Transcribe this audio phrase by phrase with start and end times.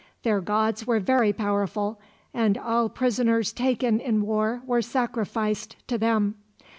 [0.23, 1.99] Their gods were very powerful,
[2.33, 6.37] and all prisoners taken in war were sacrificed to them.